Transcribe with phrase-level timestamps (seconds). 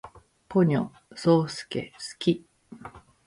[0.49, 2.43] ポニョ，そーすけ，好き